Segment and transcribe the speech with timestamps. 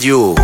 [0.00, 0.34] radio.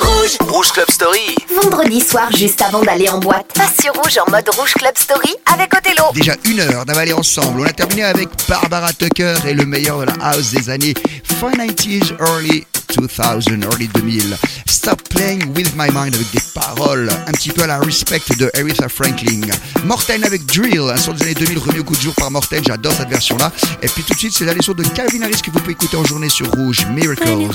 [0.00, 1.34] Rouge, Rouge Club Story.
[1.62, 5.34] Vendredi soir, juste avant d'aller en boîte, passe sur Rouge en mode Rouge Club Story
[5.52, 6.04] avec Othello.
[6.14, 7.62] Déjà une heure d'avaler ensemble.
[7.62, 11.50] On a terminé avec Barbara Tucker et le meilleur de la house des années fin
[11.50, 12.64] 90s, early
[12.94, 14.36] 2000, early 2000.
[14.66, 18.50] Stop Playing With My Mind avec des paroles un petit peu à la respect de
[18.54, 19.40] Aretha Franklin.
[19.84, 22.62] Morten avec Drill, un son des années 2000 remis au coup de jour par Morten,
[22.66, 23.52] j'adore cette version-là.
[23.82, 25.96] Et puis tout de suite, c'est la leçon de Calvin Harris que vous pouvez écouter
[25.96, 27.52] en journée sur Rouge, Miracles.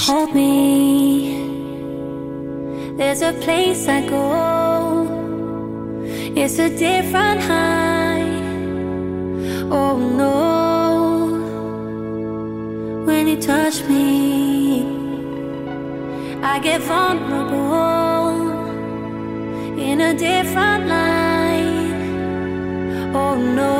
[16.43, 18.31] I get vulnerable
[19.79, 21.93] in a different light.
[23.13, 23.75] Oh no.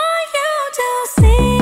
[0.00, 1.55] Are you too cynical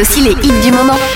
[0.00, 1.09] aussi les hits du moment.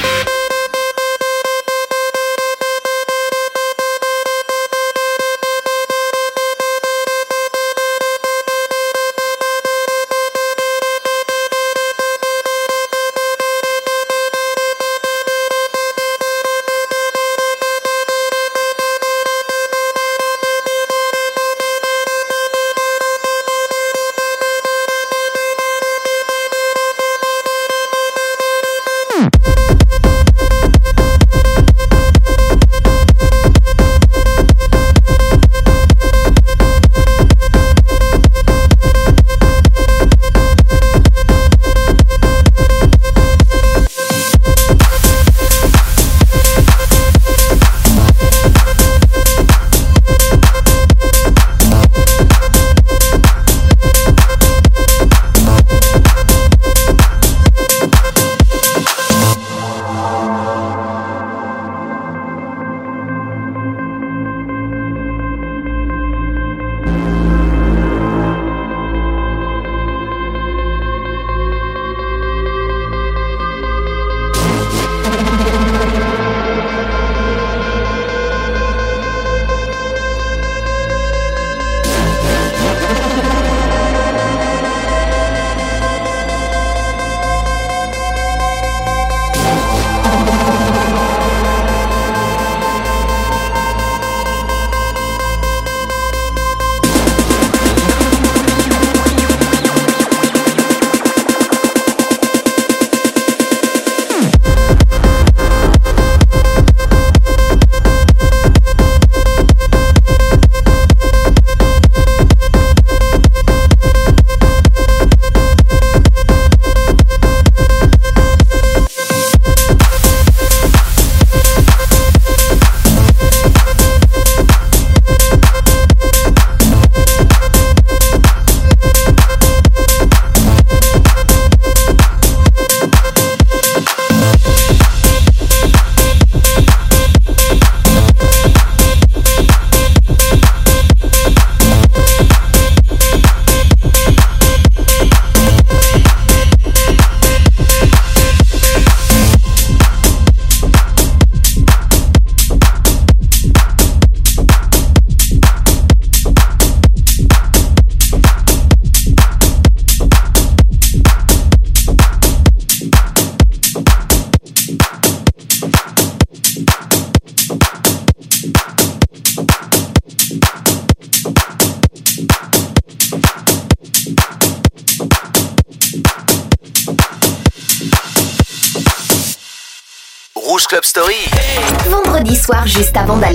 [182.77, 183.34] Vendredi soir,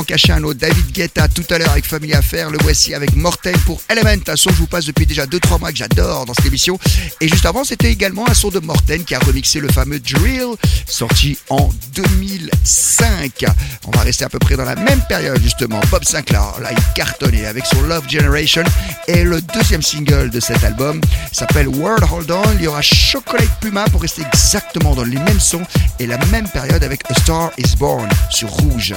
[0.00, 0.58] en cacher un autre.
[0.58, 2.50] David Guetta tout à l'heure avec Family Affair.
[2.50, 5.60] Le voici avec Mortel pour Element, un son que je vous passe depuis déjà 2-3
[5.60, 6.78] mois que j'adore dans cette émission.
[7.20, 10.54] Et juste avant, c'était également un son de Morten qui a remixé le fameux Drill,
[10.86, 13.44] sorti en 2005.
[13.86, 15.80] On va rester à peu près dans la même période justement.
[15.90, 18.64] Bob Sinclair, là il cartonnait avec son Love Generation
[19.06, 22.42] et le deuxième single de cet album s'appelle World Hold On.
[22.54, 25.62] Il y aura Chocolate Puma pour rester exactement dans les mêmes sons
[25.98, 28.94] et la même période avec A Star Is Born sur Rouge.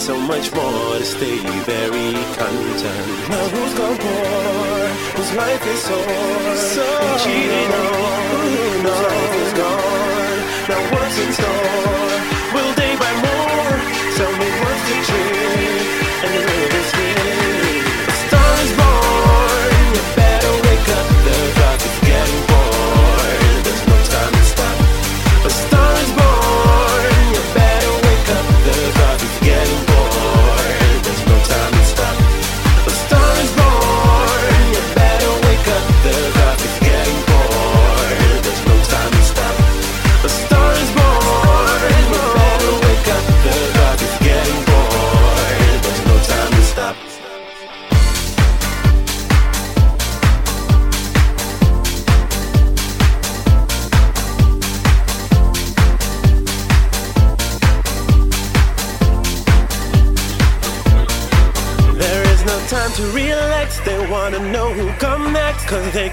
[0.00, 1.36] so much more to stay
[1.68, 3.28] very content.
[3.28, 4.88] Now who's gone poor?
[5.16, 6.56] Whose life is sore?
[6.56, 6.86] So
[7.22, 10.38] cheating on, whose life is gone?
[10.70, 11.59] Now what's in store?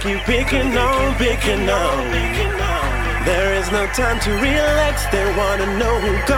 [0.07, 2.11] keep picking on, picking on.
[3.25, 6.37] There is no time to relax, they wanna know who goes.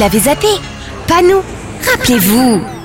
[0.00, 0.48] l'avez zappé.
[1.06, 1.42] Pas nous.
[1.90, 2.79] Rappelez-vous.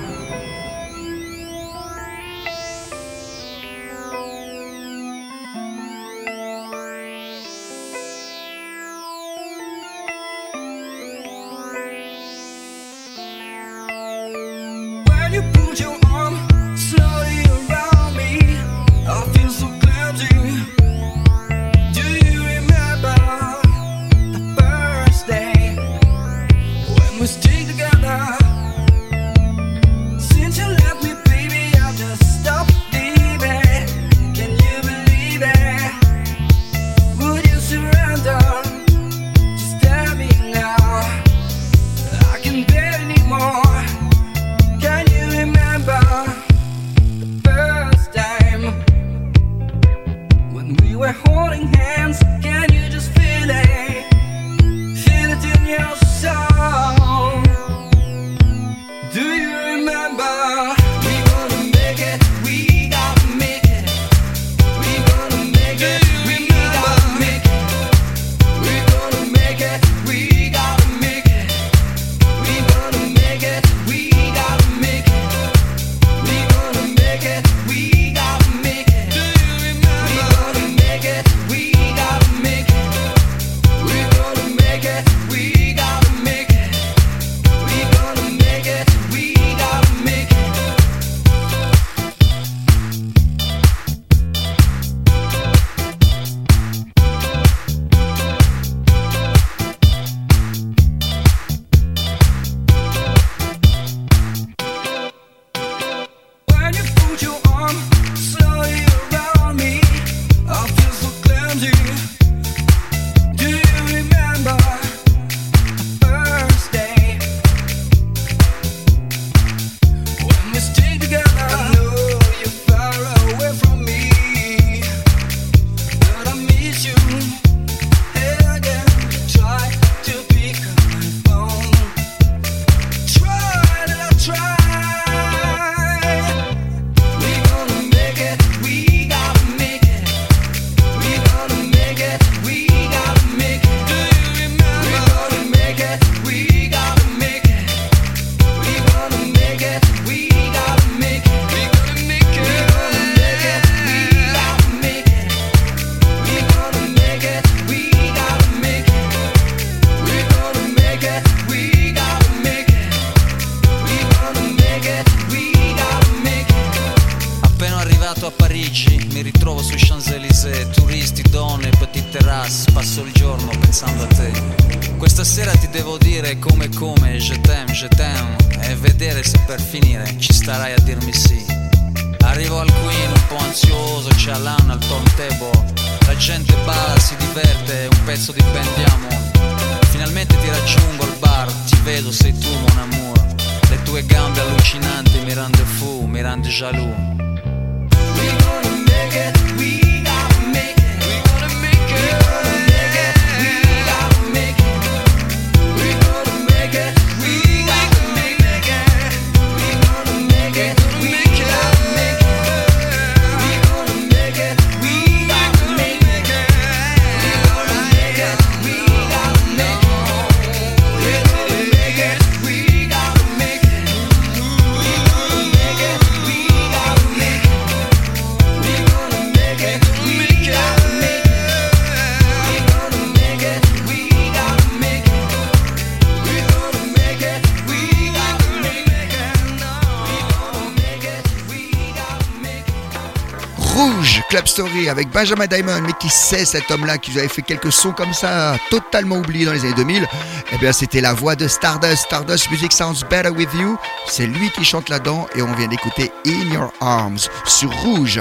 [244.35, 247.93] Club Story avec Benjamin Diamond, mais qui sait cet homme-là qui avait fait quelques sons
[247.93, 250.05] comme ça, totalement oubliés dans les années 2000
[250.51, 252.03] Eh bien, c'était la voix de Stardust.
[252.03, 253.77] Stardust Music Sounds Better With You.
[254.07, 258.19] C'est lui qui chante là-dedans et on vient d'écouter In Your Arms sur Rouge.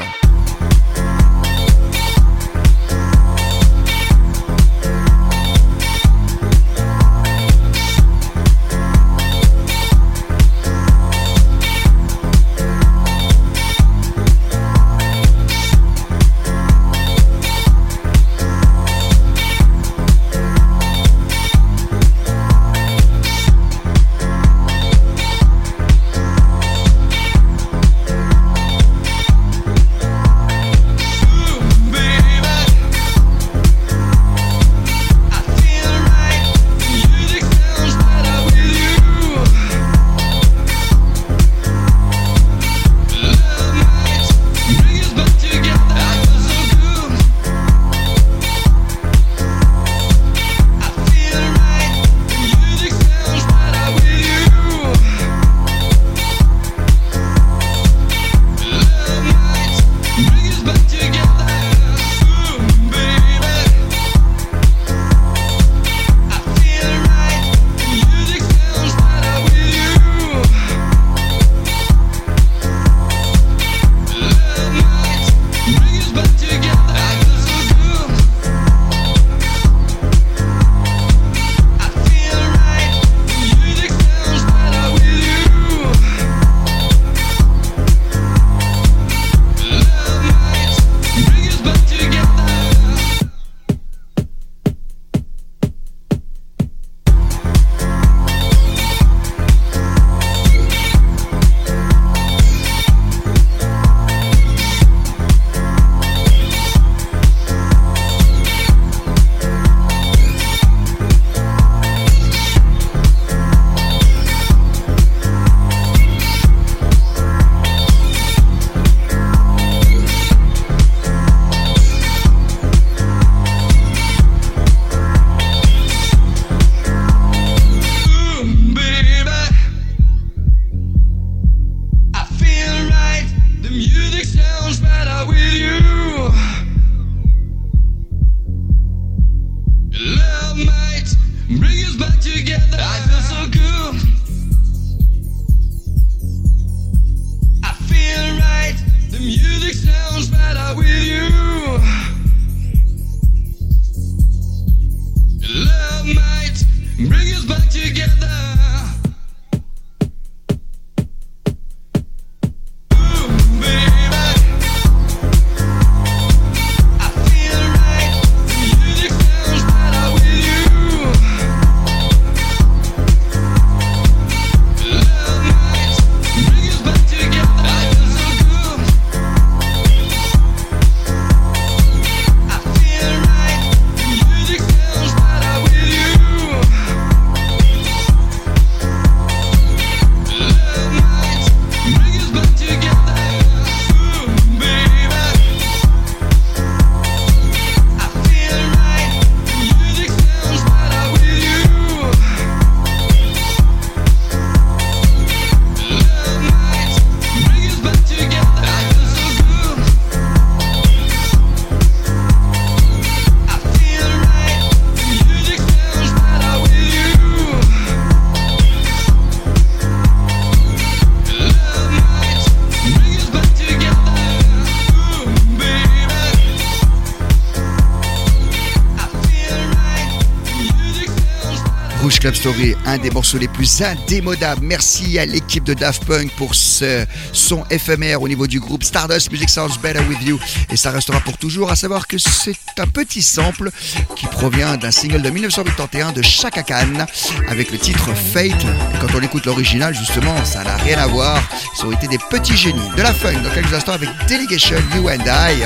[232.84, 234.60] Un des morceaux les plus indémodables.
[234.62, 239.32] Merci à l'équipe de Daft Punk pour ce son éphémère au niveau du groupe Stardust
[239.32, 240.38] Music Sounds Better With You.
[240.70, 243.70] Et ça restera pour toujours, à savoir que c'est un petit sample
[244.14, 247.06] qui provient d'un single de 1981 de Chaka Khan
[247.48, 248.52] avec le titre Fate.
[248.52, 251.42] Et quand on écoute l'original, justement, ça n'a rien à voir.
[251.78, 252.90] Ils ont été des petits génies.
[252.94, 255.62] De la funk dans quelques instants avec Delegation You and I.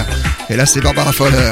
[0.49, 1.51] Et là, c'est Barbara Fowler.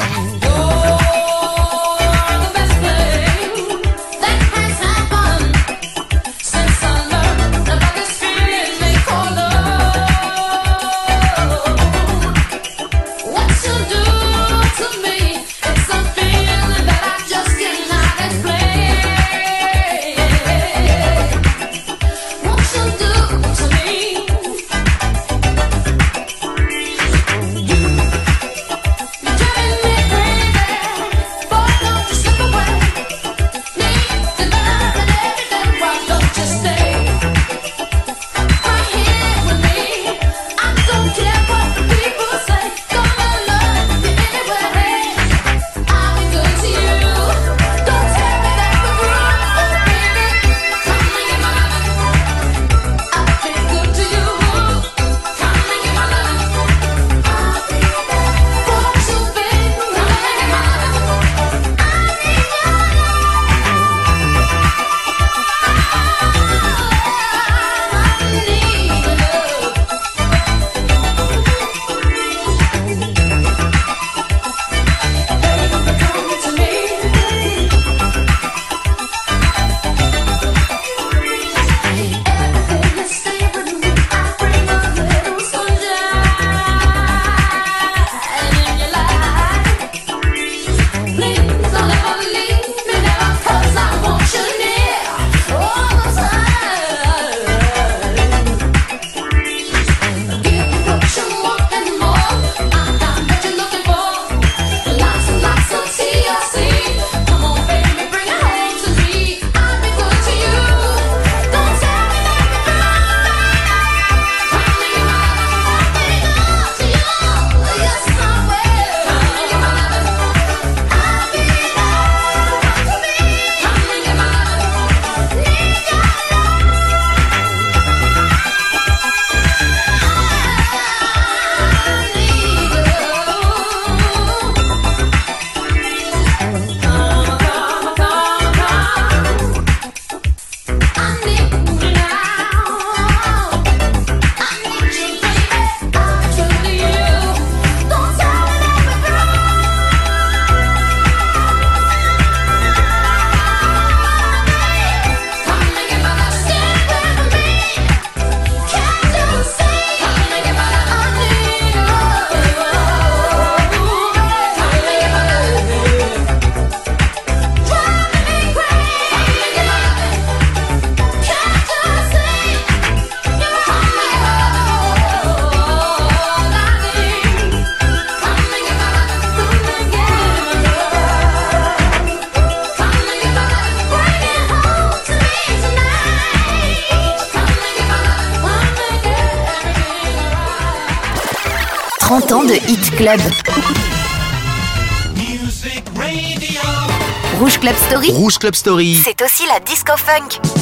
[197.39, 199.03] Rouge Club Story, Rouge Club Story.
[199.05, 200.56] c'est aussi la disco funk.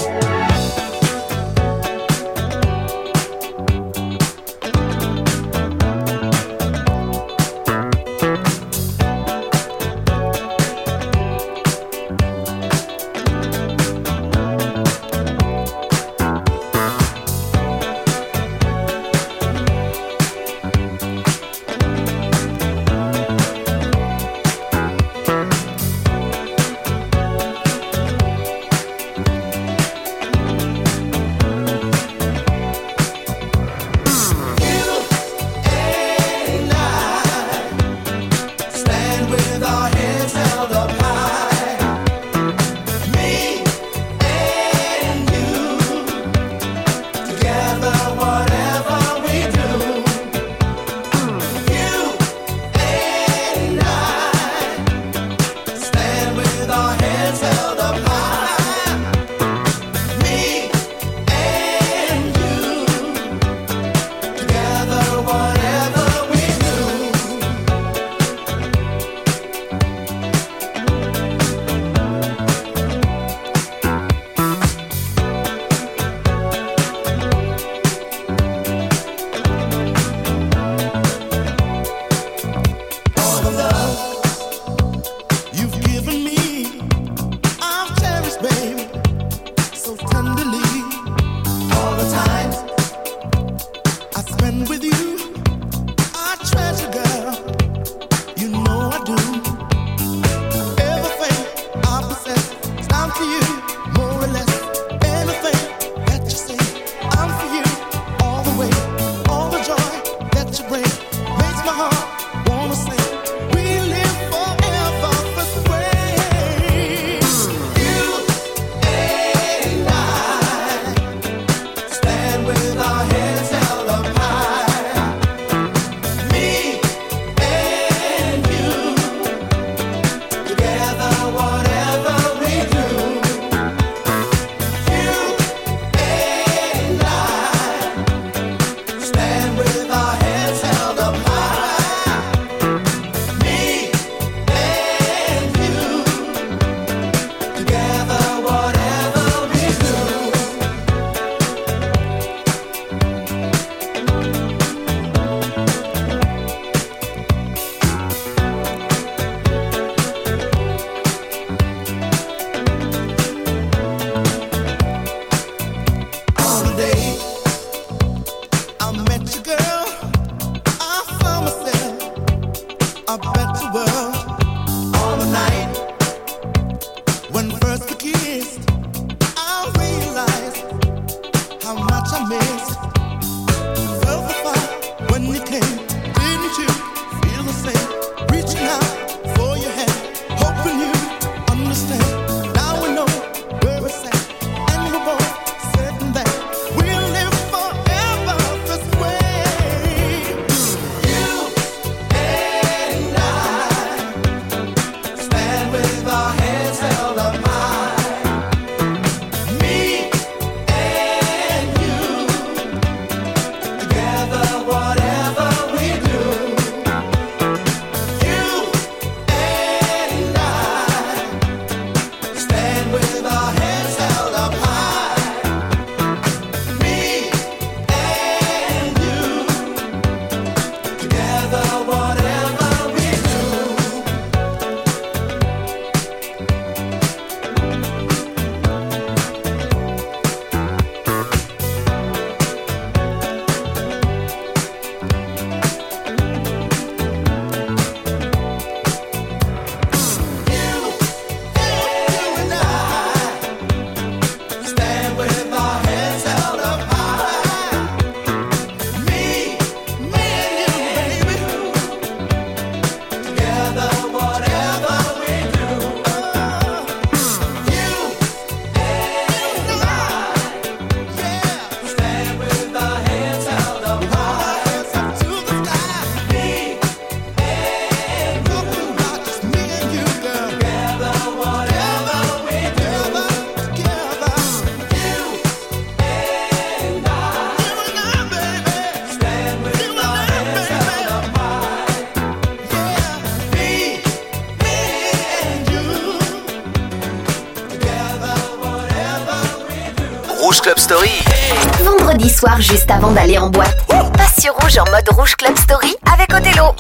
[300.86, 303.74] Vendredi soir, juste avant d'aller en boîte.
[303.88, 306.74] Passe sur rouge en mode rouge Club Story avec Othello.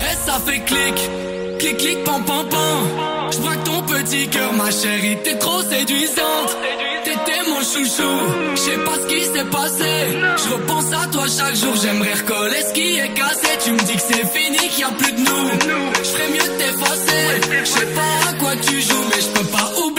[0.00, 1.10] Et ça fait clic,
[1.58, 3.30] clic, clic, pam, pam, pam.
[3.32, 6.56] Je vois que ton petit cœur, ma chérie, t'es trop séduisante.
[7.04, 8.18] T'étais mon chouchou,
[8.54, 10.18] je sais pas ce qui s'est passé.
[10.38, 13.48] Je repense à toi chaque jour, j'aimerais recoller ce qui est cassé.
[13.62, 15.50] Tu me dis que c'est fini, qu'il n'y a plus de nous.
[16.02, 17.60] Je ferais mieux de t'effacer.
[17.60, 19.97] Je sais pas à quoi tu joues, mais je peux pas oublier.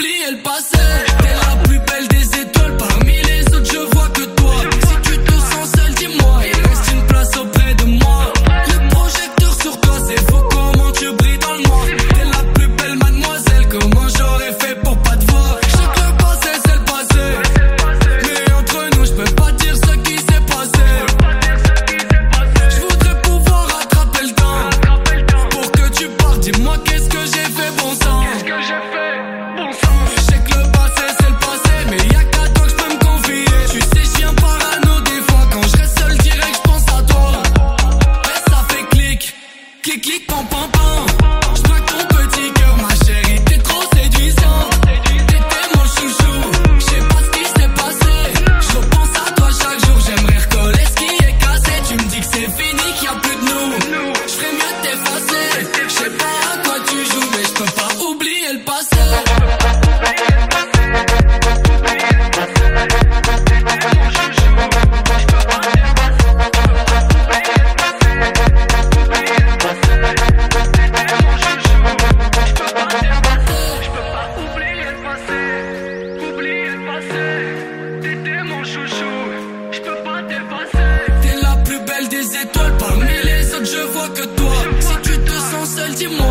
[86.00, 86.29] зимой.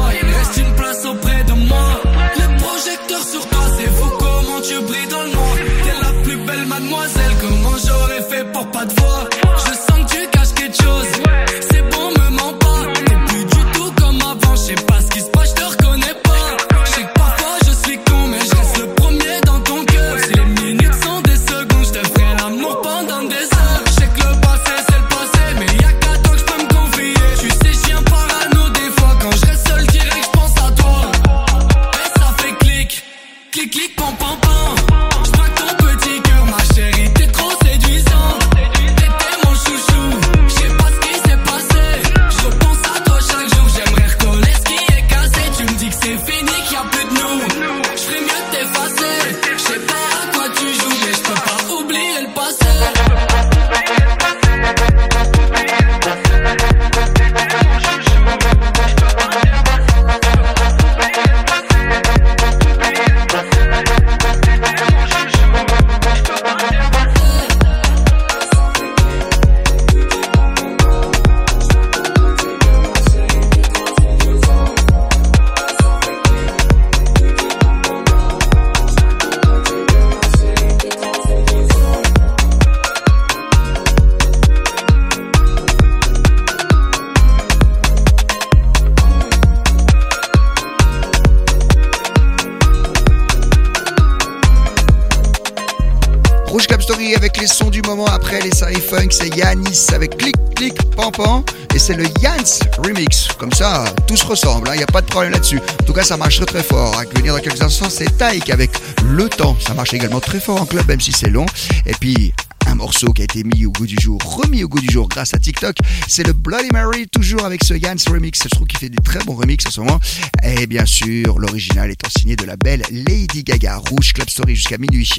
[105.09, 105.59] problème là-dessus.
[105.81, 106.97] En tout cas, ça marche très fort.
[106.97, 108.71] À venir dans quelques instants, c'est Taïk avec
[109.03, 109.57] Le Temps.
[109.59, 111.45] Ça marche également très fort en club, même si c'est long.
[111.85, 112.33] Et puis,
[112.67, 115.09] un morceau qui a été mis au goût du jour, remis au goût du jour
[115.09, 118.39] grâce à TikTok, c'est le Bloody Mary, toujours avec ce Yanns remix.
[118.43, 119.99] Je trouve qu'il fait des très bons remix en ce moment.
[120.43, 124.77] Et bien sûr, l'original étant signé de la belle Lady Gaga, Rouge Club Story jusqu'à
[124.77, 125.09] minuit.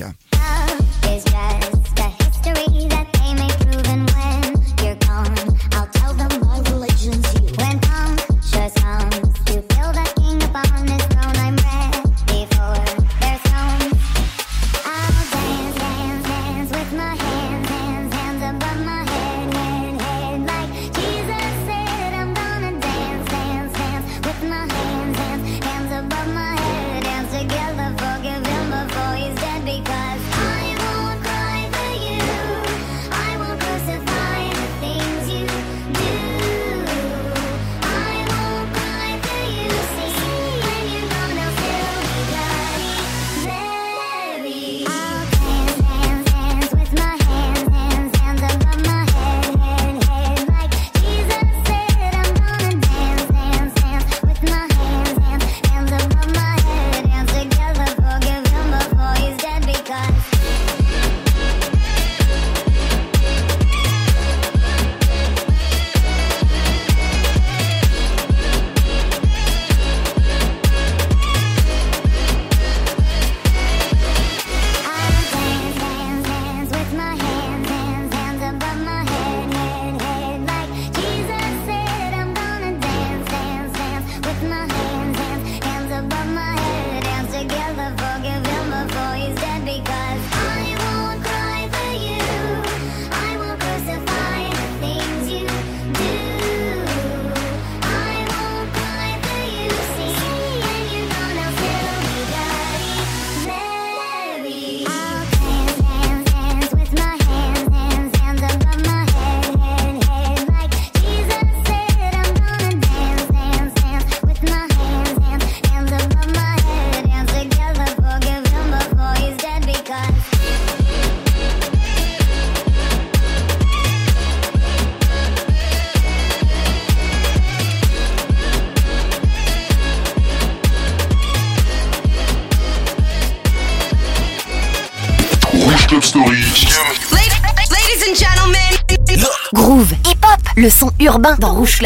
[141.19, 141.81] dans Rouge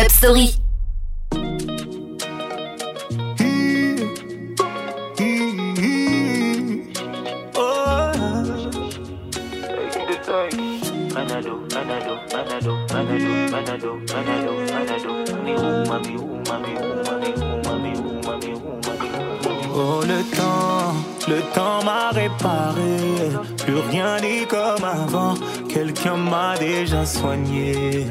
[19.76, 20.94] Oh le temps,
[21.28, 23.32] le temps m'a réparé,
[23.64, 25.34] plus rien n'est comme avant,
[25.68, 28.06] quelqu'un m'a déjà soigné.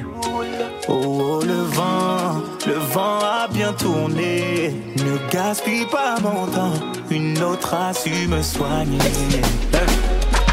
[5.34, 6.74] gaspille pas mon temps,
[7.10, 9.00] une autre a su me soigner.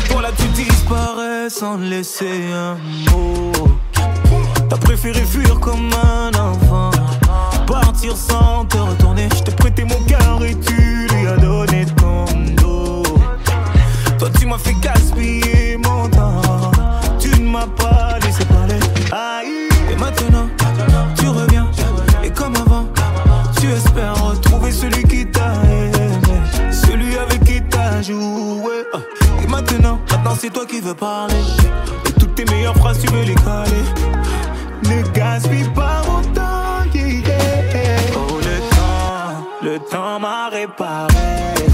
[0.09, 2.77] Pour la tu disparais sans laisser un
[3.11, 3.53] mot.
[4.71, 6.91] T'as préféré fuir comme un enfant,
[7.67, 9.29] partir sans te retourner.
[9.37, 12.25] Je t'ai prêté mon cœur et tu lui as donné ton
[12.57, 13.03] dos.
[14.19, 15.70] Toi tu m'as fait gaspiller
[30.41, 31.35] c'est toi qui veux parler.
[32.09, 33.85] Et toutes tes meilleures phrases, tu veux les coller.
[34.85, 37.99] Ne gaspille pas mon temps, yeah, yeah.
[38.17, 41.70] Oh, le temps, le temps m'a réparé.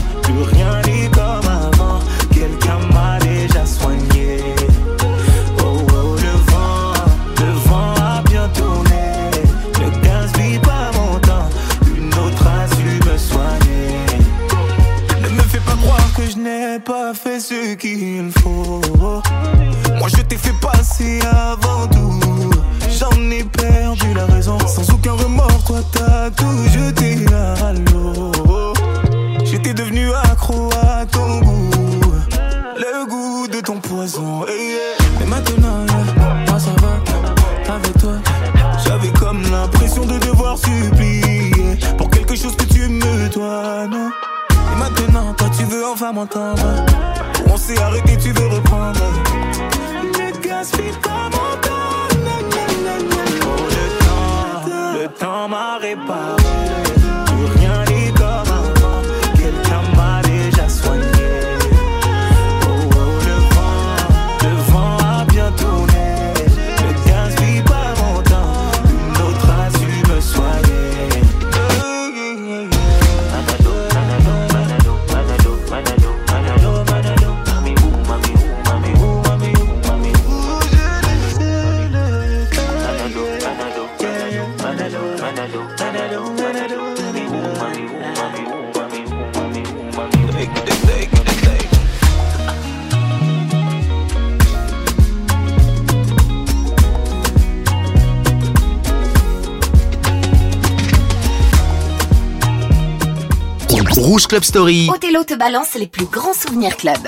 [103.97, 104.89] Rouge Club Story.
[104.95, 106.99] Othello te balance les plus grands souvenirs club.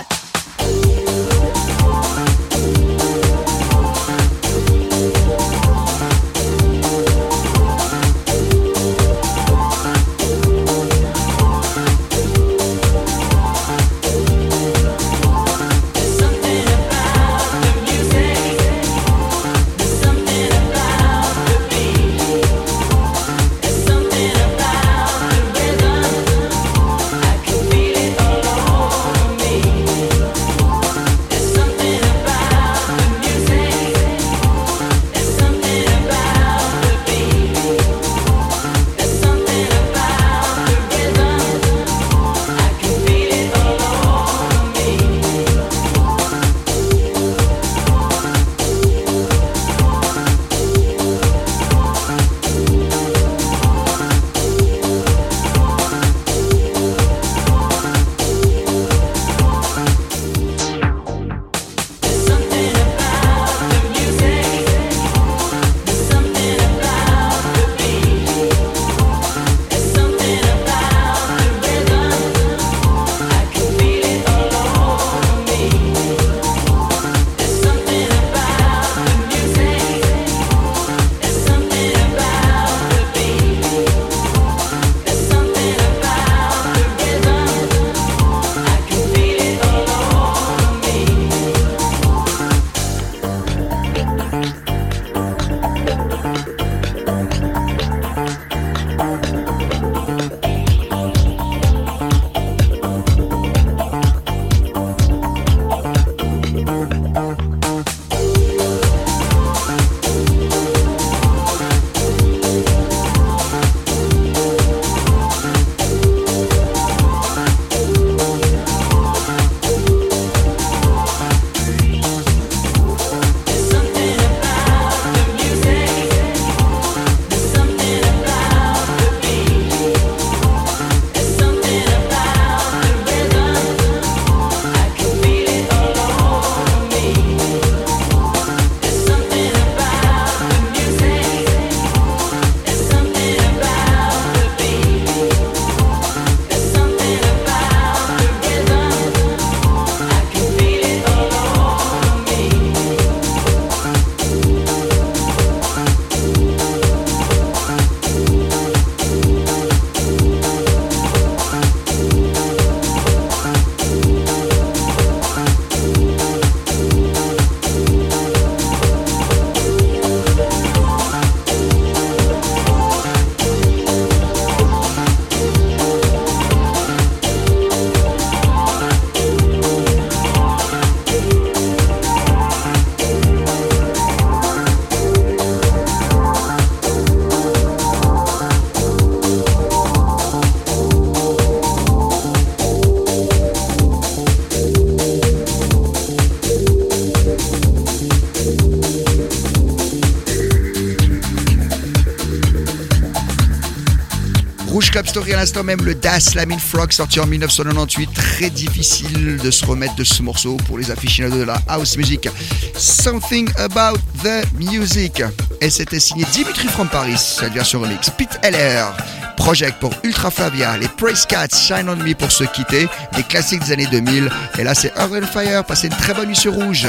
[205.29, 208.15] Story à l'instant même, le Das Lamin Frog sorti en 1998.
[208.15, 212.31] Très difficile de se remettre de ce morceau pour les aficionados de la house music.
[212.75, 215.23] Something About the Music.
[215.61, 218.09] Et c'était signé Dimitri from Paris, cette version remix.
[218.09, 218.97] Pete LR.
[219.37, 223.63] Project pour Ultra Flavia, les Praise Cats, Shine on Me pour se quitter, des classiques
[223.65, 224.31] des années 2000.
[224.59, 225.63] Et là, c'est Earth Fire.
[225.65, 226.89] Passez une très bonne nuit sur Rouge.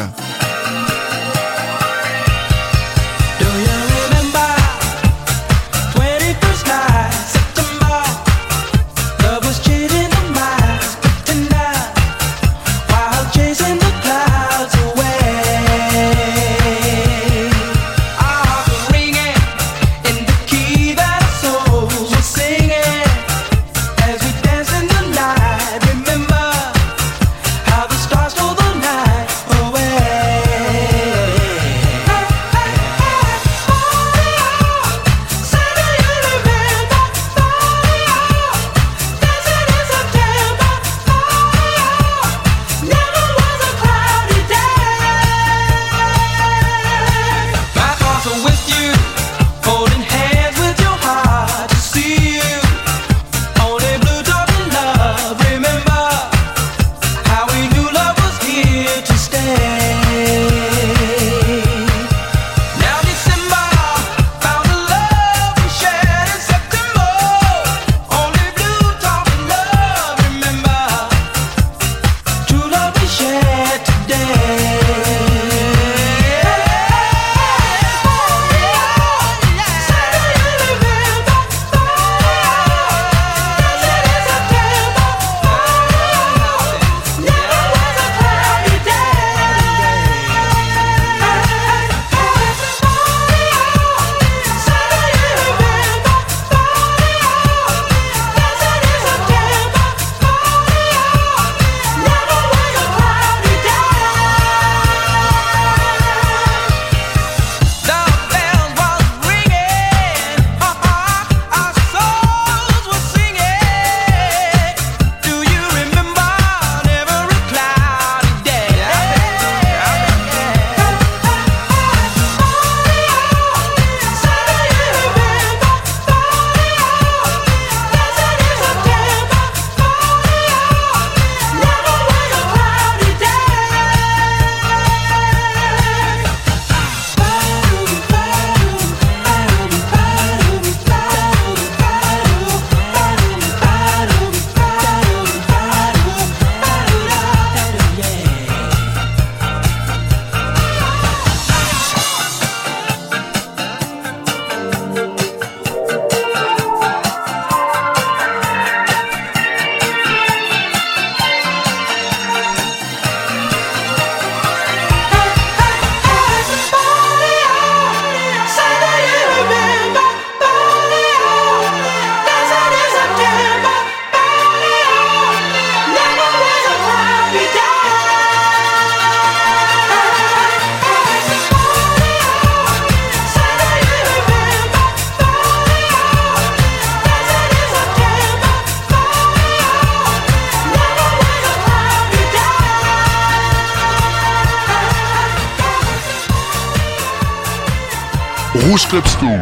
[198.80, 199.40] Rouge Club Story.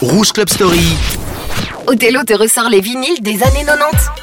[0.00, 0.96] Rouge Club Story.
[1.88, 4.15] Othello te ressort les vinyles des années 90.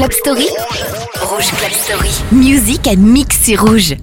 [0.00, 0.48] Club Story.
[1.20, 2.10] Rouge Club Story.
[2.32, 3.96] Musique à mix sur rouge.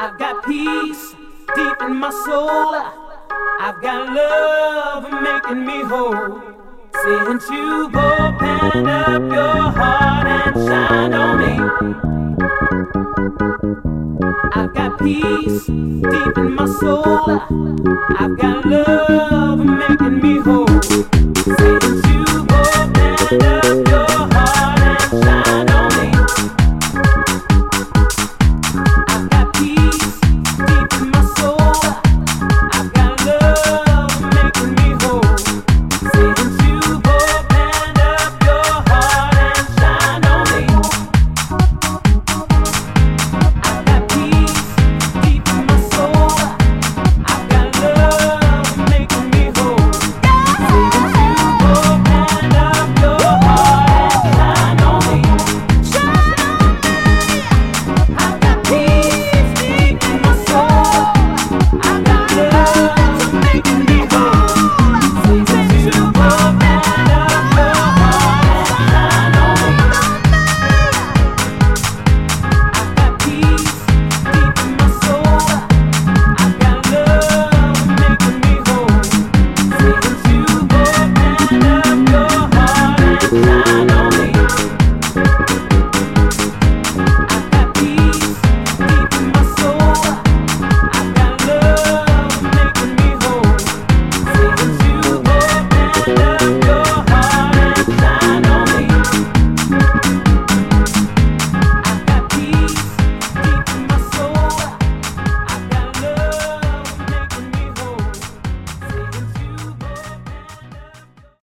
[0.00, 1.16] I've got peace
[1.56, 2.72] deep in my soul.
[3.58, 6.40] I've got love making me whole.
[7.02, 11.54] Since you opened up your heart and shine on me,
[14.52, 17.40] I've got peace deep in my soul.
[18.20, 20.77] I've got love making me whole.